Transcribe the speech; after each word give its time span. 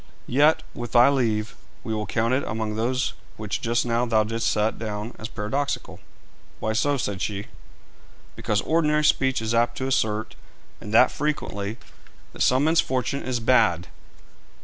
Yet, 0.25 0.63
with 0.73 0.93
thy 0.93 1.09
leave, 1.09 1.55
we 1.83 1.93
will 1.93 2.07
count 2.07 2.33
it 2.33 2.43
among 2.45 2.73
those 2.73 3.13
which 3.37 3.61
just 3.61 3.85
now 3.85 4.03
thou 4.07 4.23
didst 4.23 4.49
set 4.49 4.79
down 4.79 5.13
as 5.19 5.27
paradoxical.' 5.27 5.97
'And 5.99 6.05
why 6.59 6.73
so?' 6.73 6.97
said 6.97 7.21
she. 7.21 7.45
'Because 8.35 8.61
ordinary 8.61 9.03
speech 9.03 9.43
is 9.43 9.53
apt 9.53 9.77
to 9.77 9.85
assert, 9.85 10.33
and 10.81 10.91
that 10.91 11.11
frequently, 11.11 11.77
that 12.33 12.41
some 12.41 12.63
men's 12.63 12.81
fortune 12.81 13.21
is 13.21 13.39
bad.' 13.39 13.89